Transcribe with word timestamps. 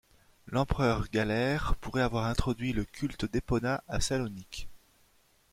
L'empereur 0.47 1.09
Galère 1.11 1.75
pourrait 1.75 2.01
avoir 2.01 2.25
introduit 2.25 2.73
le 2.73 2.85
culte 2.85 3.25
d'Épona 3.25 3.83
à 3.87 4.01
Salonique. 4.01 4.67